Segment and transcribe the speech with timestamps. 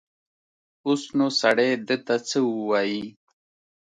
[0.85, 3.03] اوس نو سړی ده ته څه ووايي.